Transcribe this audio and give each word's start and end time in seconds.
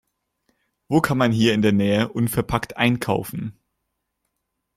Wo 0.87 0.99
kann 0.99 1.19
man 1.19 1.31
hier 1.31 1.53
in 1.53 1.61
der 1.61 1.73
Nähe 1.73 2.09
unverpackt 2.11 2.75
einkaufen? 2.75 3.59